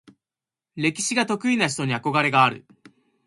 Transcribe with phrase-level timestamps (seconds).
[0.73, 2.65] 歴史が得意な人に憧れがある。